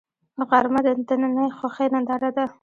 غرمه 0.49 0.79
د 0.83 0.87
دنننۍ 1.07 1.49
خوښۍ 1.57 1.87
ننداره 1.93 2.29
ده 2.37 2.45